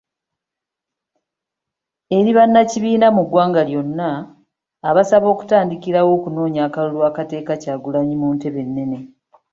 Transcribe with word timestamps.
Eri 2.17 2.31
bannakibiina 2.37 3.07
mu 3.15 3.23
ggwanga 3.25 3.61
lyonna 3.69 4.09
abasaba 4.89 5.25
okutandikirawo 5.33 6.09
okunoonya 6.17 6.61
akalulu 6.67 7.01
akateeka 7.09 7.53
Kyagulanyi 7.61 8.15
mu 8.21 8.29
ntebe 8.35 8.59
ennene. 8.65 8.99